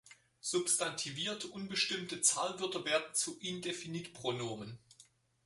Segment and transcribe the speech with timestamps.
[0.39, 4.79] Substantivierte unbestimmte Zahlwörter werden zu Indefinitpronomen.